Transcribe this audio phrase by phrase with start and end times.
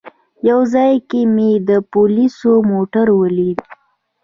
[0.49, 3.59] یو ځای کې مې د پولیسو موټر ولید.